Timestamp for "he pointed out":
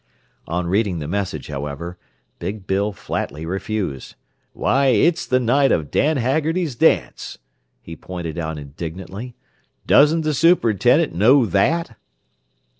7.83-8.57